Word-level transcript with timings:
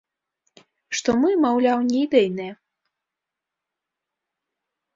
Што 0.99 1.09
мы, 1.23 1.29
маўляў, 1.43 1.79
не 1.91 1.97
ідэйныя. 2.07 2.53